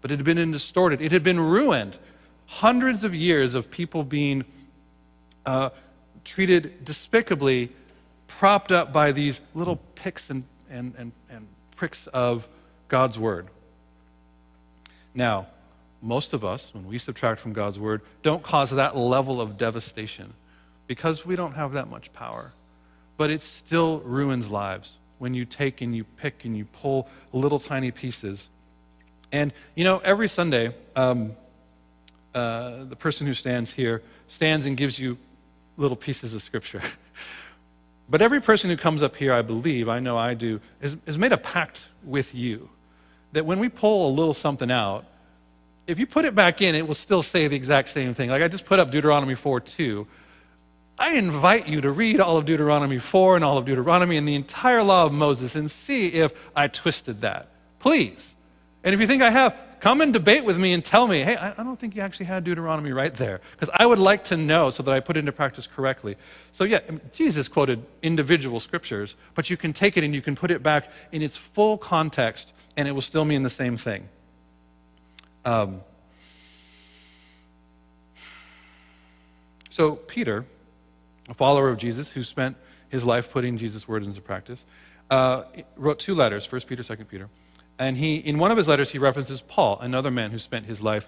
[0.00, 1.98] but it had been distorted, it had been ruined
[2.46, 4.44] hundreds of years of people being
[5.44, 5.70] uh,
[6.24, 7.70] treated despicably,
[8.26, 12.46] propped up by these little picks and, and, and, and pricks of
[12.88, 13.48] God's Word.
[15.14, 15.46] Now,
[16.02, 20.32] most of us, when we subtract from God's Word, don't cause that level of devastation
[20.86, 22.52] because we don't have that much power.
[23.16, 27.58] But it still ruins lives when you take and you pick and you pull little
[27.58, 28.48] tiny pieces.
[29.32, 31.32] And, you know, every Sunday, um,
[32.36, 35.16] uh, the person who stands here stands and gives you
[35.78, 36.82] little pieces of scripture.
[38.10, 41.16] but every person who comes up here, I believe, I know I do, has, has
[41.16, 42.68] made a pact with you
[43.32, 45.06] that when we pull a little something out,
[45.86, 48.28] if you put it back in, it will still say the exact same thing.
[48.28, 50.06] Like I just put up Deuteronomy 4 2.
[50.98, 54.34] I invite you to read all of Deuteronomy 4 and all of Deuteronomy and the
[54.34, 57.48] entire law of Moses and see if I twisted that.
[57.78, 58.34] Please.
[58.84, 61.36] And if you think I have, come and debate with me and tell me, hey,
[61.36, 63.40] I, don't think you actually had Deuteronomy right there.
[63.52, 66.16] Because I would like to know so that I put into practice correctly.
[66.52, 66.80] So, yeah,
[67.12, 70.90] Jesus quoted individual scriptures, but you can take it and you can put it back
[71.12, 74.08] in its full context, and it will still mean the same thing.
[75.44, 75.80] Um,
[79.70, 80.44] so, Peter,
[81.28, 82.56] a follower of Jesus who spent
[82.88, 84.60] his life putting Jesus' words into practice,
[85.10, 85.44] uh,
[85.76, 87.28] wrote two letters, 1 Peter, 2 Peter.
[87.78, 90.80] And he, in one of his letters, he references Paul, another man who spent his
[90.80, 91.06] life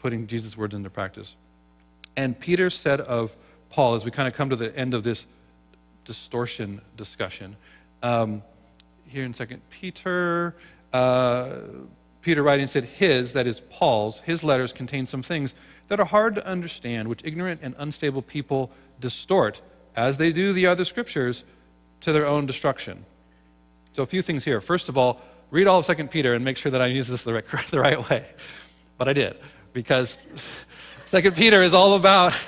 [0.00, 1.32] putting Jesus' words into practice.
[2.16, 3.34] And Peter said of
[3.70, 5.26] Paul, as we kind of come to the end of this
[6.04, 7.56] distortion discussion,
[8.02, 8.42] um,
[9.06, 10.54] here in Second Peter,
[10.92, 11.60] uh,
[12.22, 15.54] Peter writing said, his, that is Paul's, his letters contain some things
[15.88, 19.60] that are hard to understand, which ignorant and unstable people distort,
[19.96, 21.44] as they do the other scriptures,
[22.02, 23.04] to their own destruction.
[23.96, 24.60] So, a few things here.
[24.60, 27.22] First of all, read all of 2 Peter and make sure that I use this
[27.22, 28.26] the right, the right way.
[28.98, 29.36] But I did,
[29.72, 30.18] because
[31.10, 32.38] 2 Peter is all about,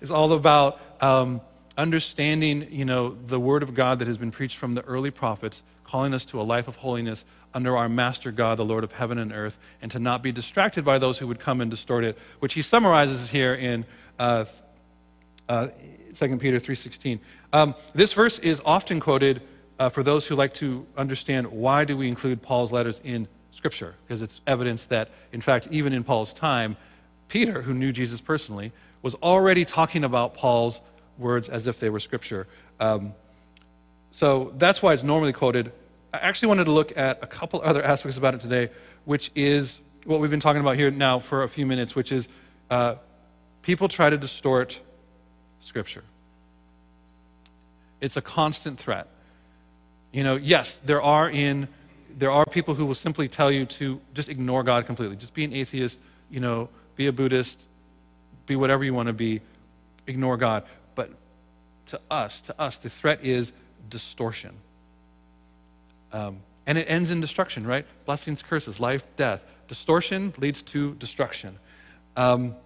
[0.00, 1.40] is all about um,
[1.76, 5.62] understanding, you know, the word of God that has been preached from the early prophets,
[5.84, 9.18] calling us to a life of holiness under our master God, the Lord of heaven
[9.18, 12.18] and earth, and to not be distracted by those who would come and distort it,
[12.40, 13.86] which he summarizes here in
[14.18, 14.44] uh,
[15.48, 15.68] uh,
[16.18, 17.20] 2 Peter 3.16.
[17.52, 19.40] Um, this verse is often quoted
[19.78, 23.94] uh, for those who like to understand why do we include Paul's letters in Scripture,
[24.06, 26.76] because it's evidence that, in fact, even in Paul's time,
[27.28, 30.80] Peter, who knew Jesus personally, was already talking about Paul's
[31.18, 32.46] words as if they were Scripture.
[32.80, 33.12] Um,
[34.12, 35.72] so that's why it's normally quoted.
[36.14, 38.70] I actually wanted to look at a couple other aspects about it today,
[39.04, 42.28] which is what we've been talking about here now for a few minutes, which is
[42.70, 42.94] uh,
[43.62, 44.78] people try to distort
[45.60, 46.04] Scripture.
[48.00, 49.08] It's a constant threat.
[50.12, 51.68] You know, yes, there are in
[52.18, 55.16] there are people who will simply tell you to just ignore God completely.
[55.16, 55.98] Just be an atheist,
[56.30, 57.60] you know, be a Buddhist,
[58.46, 59.40] be whatever you want to be,
[60.08, 60.64] ignore God.
[60.96, 61.10] But
[61.86, 63.52] to us, to us, the threat is
[63.88, 64.52] distortion.
[66.12, 67.86] Um, and it ends in destruction, right?
[68.04, 69.40] Blessings, curses, life, death.
[69.68, 71.58] Distortion leads to destruction.
[72.16, 72.56] Um,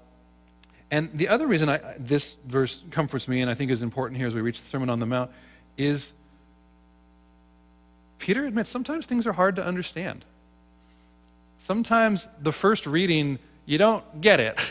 [0.90, 4.26] and the other reason I, this verse comforts me and I think is important here
[4.26, 5.30] as we reach the Sermon on the Mount
[5.76, 6.10] is
[8.22, 10.24] Peter admits sometimes things are hard to understand.
[11.66, 14.58] Sometimes the first reading, you don't get it.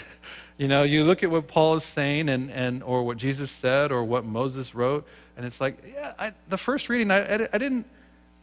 [0.57, 3.91] You know, you look at what Paul is saying and, and or what Jesus said
[3.91, 7.57] or what Moses wrote, and it's like, yeah, I, the first reading, I, I, I,
[7.57, 7.87] didn't,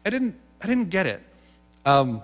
[0.04, 1.22] I didn't, I didn't get it.
[1.86, 2.20] Um,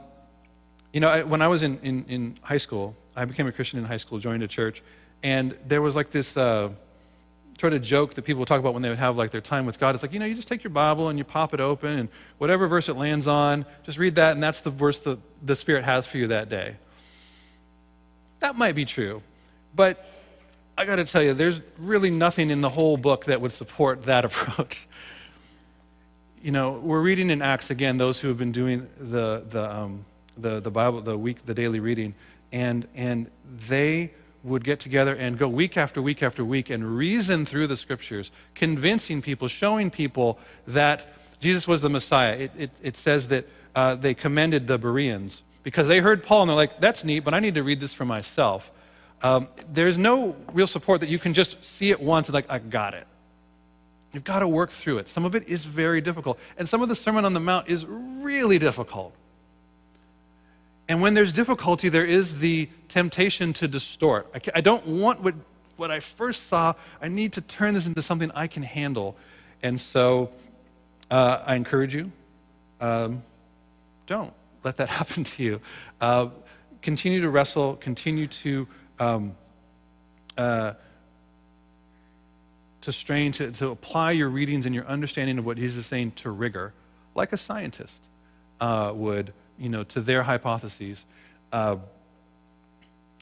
[0.92, 3.78] you know, I, when I was in, in, in high school, I became a Christian
[3.78, 4.82] in high school, joined a church,
[5.22, 6.70] and there was like this uh,
[7.60, 9.78] sort of joke that people talk about when they would have like their time with
[9.78, 9.94] God.
[9.94, 12.08] It's like, you know, you just take your Bible and you pop it open, and
[12.38, 15.84] whatever verse it lands on, just read that, and that's the verse that the Spirit
[15.84, 16.76] has for you that day.
[18.40, 19.22] That might be true.
[19.74, 20.04] But
[20.76, 24.02] I got to tell you, there's really nothing in the whole book that would support
[24.04, 24.86] that approach.
[26.42, 30.04] you know, we're reading in Acts again, those who have been doing the, the, um,
[30.36, 32.14] the, the Bible, the week, the daily reading,
[32.52, 33.30] and, and
[33.68, 34.12] they
[34.44, 38.30] would get together and go week after week after week and reason through the scriptures,
[38.54, 41.06] convincing people, showing people that
[41.40, 42.34] Jesus was the Messiah.
[42.36, 46.50] It, it, it says that uh, they commended the Bereans because they heard Paul and
[46.50, 48.70] they're like, that's neat, but I need to read this for myself.
[49.22, 52.58] Um, there's no real support that you can just see it once and like, I
[52.58, 53.06] got it.
[54.12, 55.08] You've got to work through it.
[55.08, 56.38] Some of it is very difficult.
[56.58, 59.14] And some of the Sermon on the Mount is really difficult.
[60.88, 64.26] And when there's difficulty, there is the temptation to distort.
[64.54, 65.34] I, don't want what,
[65.76, 66.74] what I first saw.
[67.00, 69.16] I need to turn this into something I can handle.
[69.62, 70.30] And so
[71.10, 72.12] uh, I encourage you
[72.80, 73.22] um,
[74.06, 75.60] don't let that happen to you.
[76.00, 76.28] Uh,
[76.82, 78.68] continue to wrestle, continue to
[78.98, 79.34] um,
[80.36, 80.74] uh,
[82.82, 86.12] to strain, to, to apply your readings and your understanding of what Jesus is saying
[86.16, 86.74] to rigor,
[87.14, 87.94] like a scientist
[88.60, 91.04] uh, would, you know, to their hypotheses.
[91.52, 91.76] Uh,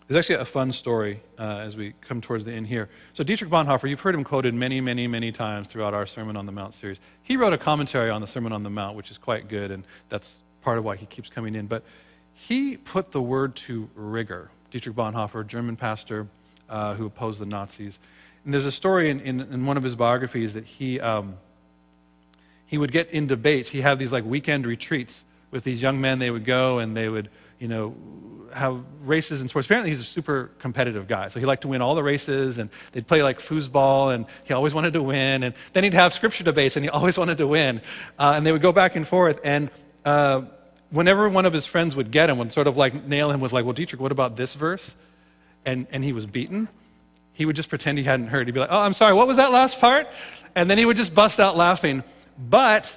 [0.08, 2.88] there's actually a fun story uh, as we come towards the end here.
[3.14, 6.44] So Dietrich Bonhoeffer, you've heard him quoted many, many, many times throughout our Sermon on
[6.44, 6.98] the Mount series.
[7.22, 9.84] He wrote a commentary on the Sermon on the Mount, which is quite good, and
[10.08, 11.66] that's part of why he keeps coming in.
[11.66, 11.84] But
[12.34, 14.50] he put the word to rigor.
[14.70, 16.26] Dietrich Bonhoeffer, German pastor
[16.68, 17.98] uh, who opposed the Nazis.
[18.44, 21.36] And there's a story in, in, in one of his biographies that he, um,
[22.66, 23.68] he would get in debates.
[23.68, 26.18] He had these like weekend retreats with these young men.
[26.18, 27.94] They would go and they would, you know,
[28.52, 29.66] have races and sports.
[29.66, 31.28] Apparently, he's a super competitive guy.
[31.28, 34.52] So he liked to win all the races, and they'd play like foosball, and he
[34.52, 35.44] always wanted to win.
[35.44, 37.80] And then he'd have scripture debates, and he always wanted to win.
[38.18, 39.38] Uh, and they would go back and forth.
[39.44, 39.70] And
[40.04, 40.42] uh,
[40.90, 43.52] whenever one of his friends would get him, would sort of like nail him with
[43.52, 44.90] like, well, Dietrich, what about this verse?
[45.64, 46.68] And, and he was beaten.
[47.34, 48.46] He would just pretend he hadn't heard.
[48.46, 50.08] He'd be like, oh, I'm sorry, what was that last part?
[50.54, 52.02] And then he would just bust out laughing.
[52.38, 52.94] But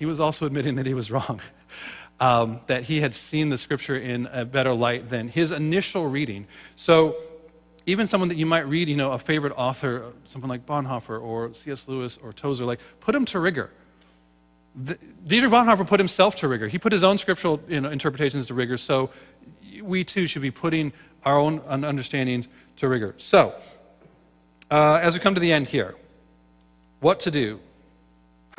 [0.00, 1.40] he was also admitting that he was wrong.
[2.22, 6.46] Um, that he had seen the scripture in a better light than his initial reading.
[6.76, 7.16] So
[7.86, 11.54] even someone that you might read, you know, a favorite author, someone like Bonhoeffer or
[11.54, 11.88] C.S.
[11.88, 13.70] Lewis or Tozer, like put him to rigor.
[14.84, 16.68] The, Dietrich Bonhoeffer put himself to rigor.
[16.68, 18.76] He put his own scriptural you know, interpretations to rigor.
[18.76, 19.08] So
[19.82, 20.92] we too should be putting
[21.24, 23.14] our own understandings to rigor.
[23.16, 23.54] So,
[24.70, 25.94] uh, as we come to the end here,
[27.00, 27.60] what to do,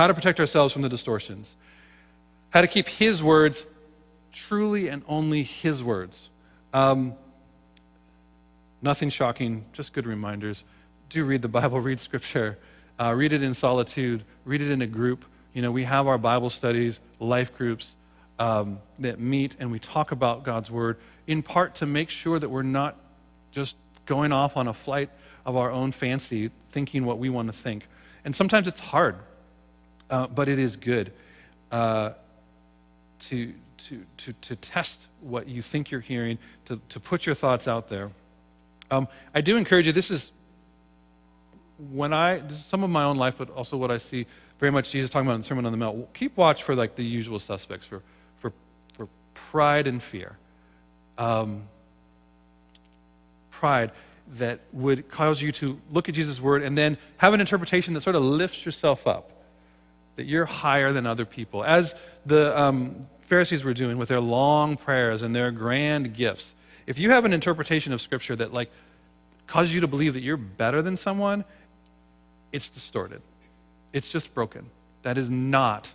[0.01, 1.47] how to protect ourselves from the distortions,
[2.49, 3.67] how to keep His words
[4.33, 6.29] truly and only His words.
[6.73, 7.13] Um,
[8.81, 10.63] nothing shocking, just good reminders.
[11.11, 12.57] Do read the Bible, read Scripture,
[12.99, 15.23] uh, read it in solitude, read it in a group.
[15.53, 17.95] You know, we have our Bible studies, life groups
[18.39, 20.97] um, that meet, and we talk about God's Word
[21.27, 22.97] in part to make sure that we're not
[23.51, 23.75] just
[24.07, 25.11] going off on a flight
[25.45, 27.85] of our own fancy, thinking what we want to think.
[28.25, 29.17] And sometimes it's hard,
[30.11, 31.11] uh, but it is good
[31.71, 32.11] uh,
[33.21, 33.53] to,
[33.87, 37.89] to, to, to test what you think you're hearing, to, to put your thoughts out
[37.89, 38.11] there.
[38.91, 40.31] Um, I do encourage you, this is
[41.91, 44.27] when I, some of my own life, but also what I see
[44.59, 46.13] very much Jesus talking about in the Sermon on the Mount.
[46.13, 48.03] Keep watch for like the usual suspects, for,
[48.39, 48.53] for,
[48.95, 50.37] for pride and fear.
[51.17, 51.63] Um,
[53.49, 53.91] pride
[54.37, 58.01] that would cause you to look at Jesus' word and then have an interpretation that
[58.01, 59.31] sort of lifts yourself up,
[60.15, 61.63] that you're higher than other people.
[61.63, 61.95] As
[62.25, 66.53] the um, Pharisees were doing with their long prayers and their grand gifts.
[66.85, 68.69] If you have an interpretation of Scripture that like
[69.47, 71.45] causes you to believe that you're better than someone,
[72.51, 73.21] it's distorted.
[73.93, 74.69] It's just broken.
[75.03, 75.89] That is not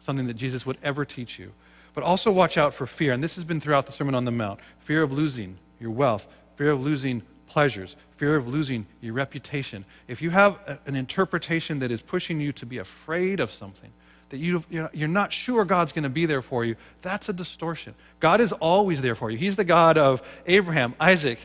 [0.00, 1.52] something that Jesus would ever teach you.
[1.94, 4.30] But also watch out for fear, and this has been throughout the Sermon on the
[4.30, 6.24] Mount fear of losing your wealth,
[6.56, 9.84] fear of losing pleasures, fear of losing your reputation.
[10.06, 13.90] If you have a, an interpretation that is pushing you to be afraid of something,
[14.30, 17.94] that you, you're not sure God's going to be there for you, that's a distortion.
[18.20, 19.38] God is always there for you.
[19.38, 21.38] He's the God of Abraham, Isaac,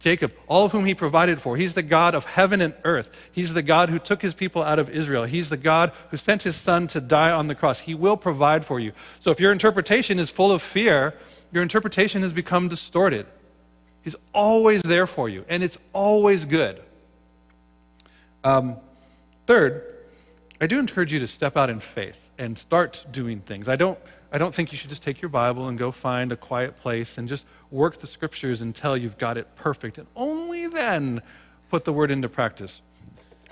[0.00, 1.56] Jacob, all of whom he provided for.
[1.56, 3.08] He's the God of heaven and earth.
[3.32, 5.24] He's the God who took his people out of Israel.
[5.24, 7.80] He's the God who sent his son to die on the cross.
[7.80, 8.92] He will provide for you.
[9.20, 11.14] So if your interpretation is full of fear,
[11.52, 13.26] your interpretation has become distorted.
[14.04, 16.82] He's always there for you, and it's always good.
[18.44, 18.76] Um,
[19.46, 19.82] third,
[20.60, 23.66] I do encourage you to step out in faith and start doing things.
[23.66, 23.98] I don't,
[24.30, 27.16] I don't think you should just take your Bible and go find a quiet place
[27.16, 31.22] and just work the scriptures until you've got it perfect, and only then
[31.70, 32.82] put the word into practice.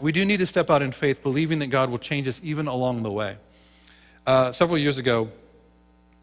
[0.02, 2.66] We do need to step out in faith, believing that God will change us even
[2.66, 3.36] along the way.
[4.26, 5.30] Uh, several years ago,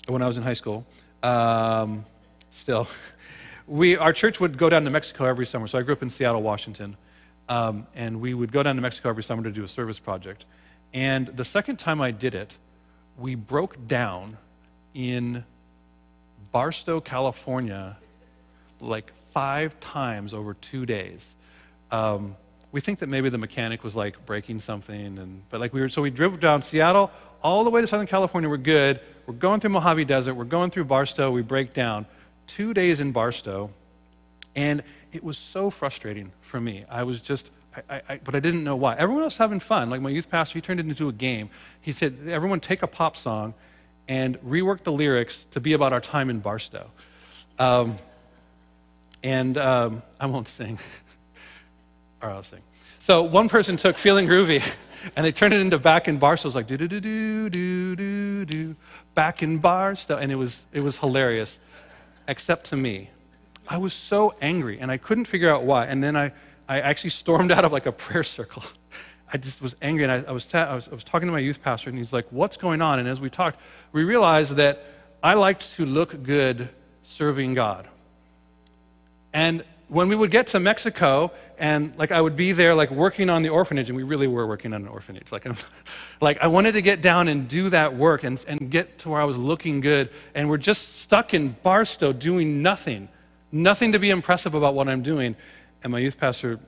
[0.07, 0.86] when I was in high school,
[1.23, 2.05] um,
[2.59, 2.88] still,
[3.70, 5.67] we, our church would go down to Mexico every summer.
[5.67, 6.97] So I grew up in Seattle, Washington.
[7.47, 10.45] Um, and we would go down to Mexico every summer to do a service project.
[10.93, 12.55] And the second time I did it,
[13.17, 14.38] we broke down
[14.93, 15.43] in
[16.51, 17.95] Barstow, California,
[18.80, 21.22] like five times over two days.
[21.91, 22.36] Um,
[22.72, 25.89] we think that maybe the mechanic was like breaking something, and but like we were,
[25.89, 27.11] so we drove down Seattle
[27.41, 28.47] all the way to Southern California.
[28.49, 29.01] We're good.
[29.26, 30.36] We're going through Mojave Desert.
[30.36, 31.32] We're going through Barstow.
[31.32, 32.05] We break down.
[32.55, 33.69] Two days in Barstow,
[34.55, 34.83] and
[35.13, 36.83] it was so frustrating for me.
[36.89, 37.51] I was just
[37.89, 38.95] I, I, but I didn't know why.
[38.95, 39.89] Everyone else having fun.
[39.89, 41.49] Like my youth pastor, he turned it into a game.
[41.81, 43.53] He said, everyone take a pop song
[44.07, 46.89] and rework the lyrics to be about our time in Barstow.
[47.59, 47.99] Um,
[49.23, 50.79] and um, I won't sing.
[52.21, 52.61] or I'll sing.
[53.01, 54.63] So one person took Feeling Groovy
[55.15, 56.47] and they turned it into Back in Barstow.
[56.47, 58.75] It was like, do, do, do, do, do, do, do,
[59.13, 60.17] Back in Barstow.
[60.17, 61.59] And it was, it was hilarious,
[62.30, 63.09] except to me.
[63.67, 65.86] I was so angry and I couldn't figure out why.
[65.86, 66.32] And then I
[66.69, 68.63] I actually stormed out of like a prayer circle.
[69.32, 71.32] I just was angry, and I, I was ta- I, was, I was talking to
[71.32, 72.99] my youth pastor, and he's like, What's going on?
[72.99, 73.59] And as we talked,
[73.91, 74.86] we realized that
[75.21, 76.69] I liked to look good
[77.03, 77.88] serving God.
[79.34, 83.30] And when we would get to Mexico, and like I would be there, like working
[83.30, 85.30] on the orphanage, and we really were working on an orphanage.
[85.30, 85.45] Like,
[86.22, 89.22] like I wanted to get down and do that work and, and get to where
[89.22, 93.10] I was looking good, and we're just stuck in Barstow doing nothing,
[93.51, 95.36] nothing to be impressive about what I'm doing.
[95.84, 96.60] And my youth pastor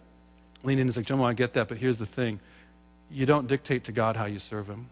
[0.64, 2.40] leaned in and said, Jomo, I get that, but here's the thing.
[3.10, 4.90] You don't dictate to God how you serve Him.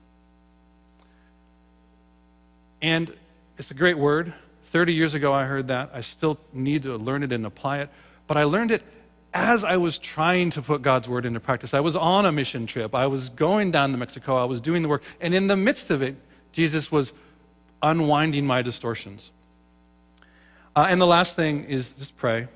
[2.81, 3.13] And
[3.57, 4.33] it's a great word.
[4.71, 5.89] 30 years ago, I heard that.
[5.93, 7.89] I still need to learn it and apply it.
[8.27, 8.83] But I learned it
[9.33, 11.73] as I was trying to put God's word into practice.
[11.73, 12.95] I was on a mission trip.
[12.95, 14.37] I was going down to Mexico.
[14.37, 15.03] I was doing the work.
[15.21, 16.15] And in the midst of it,
[16.51, 17.13] Jesus was
[17.81, 19.29] unwinding my distortions.
[20.75, 22.47] Uh, and the last thing is just pray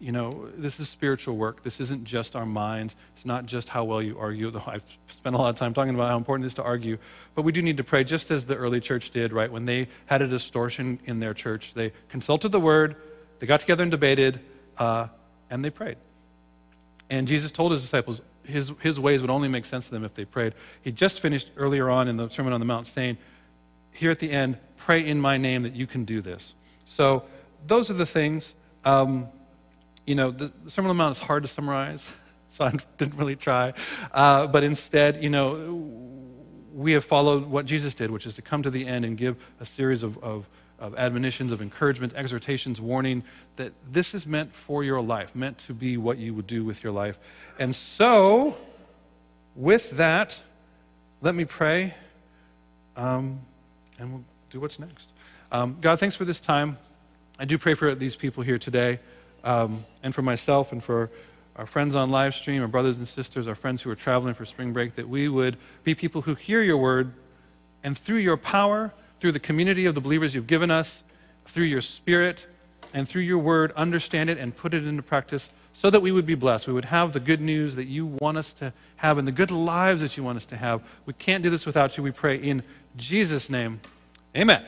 [0.00, 1.62] you know, this is spiritual work.
[1.62, 2.94] This isn't just our minds.
[3.16, 6.10] It's not just how well you argue, I've spent a lot of time talking about
[6.10, 6.98] how important it is to argue.
[7.34, 9.50] But we do need to pray, just as the early church did, right?
[9.50, 12.96] When they had a distortion in their church, they consulted the word,
[13.38, 14.40] they got together and debated,
[14.78, 15.08] uh,
[15.50, 15.96] and they prayed.
[17.10, 20.14] And Jesus told his disciples his, his ways would only make sense to them if
[20.14, 20.54] they prayed.
[20.82, 23.18] He just finished earlier on in the Sermon on the Mount saying,
[23.92, 26.54] here at the end, pray in my name that you can do this.
[26.86, 27.24] So
[27.66, 28.54] those are the things.
[28.84, 29.28] Um,
[30.06, 32.04] you know, the, the Sermon on the Mount is hard to summarize,
[32.50, 33.72] so I didn't really try.
[34.12, 35.82] Uh, but instead, you know,
[36.72, 39.36] we have followed what Jesus did, which is to come to the end and give
[39.60, 40.46] a series of, of
[40.78, 43.22] of admonitions, of encouragement, exhortations, warning,
[43.56, 46.82] that this is meant for your life, meant to be what you would do with
[46.82, 47.16] your life.
[47.58, 48.56] And so,
[49.54, 50.38] with that,
[51.22, 51.94] let me pray,
[52.96, 53.40] um,
[53.98, 55.08] and we'll do what's next.
[55.50, 56.76] Um, God, thanks for this time.
[57.38, 59.00] I do pray for these people here today,
[59.44, 61.10] um, and for myself, and for
[61.56, 64.44] our friends on live stream, our brothers and sisters, our friends who are traveling for
[64.44, 67.12] spring break, that we would be people who hear your word,
[67.82, 71.02] and through your power, through the community of the believers you've given us,
[71.48, 72.46] through your spirit,
[72.92, 76.26] and through your word, understand it and put it into practice so that we would
[76.26, 76.66] be blessed.
[76.66, 79.50] We would have the good news that you want us to have and the good
[79.50, 80.82] lives that you want us to have.
[81.04, 82.02] We can't do this without you.
[82.02, 82.62] We pray in
[82.96, 83.80] Jesus' name.
[84.34, 84.64] Amen.